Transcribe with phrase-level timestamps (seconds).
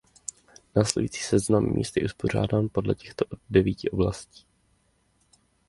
[0.75, 4.45] Následující seznam míst je uspořádán podle těchto devíti oblastí.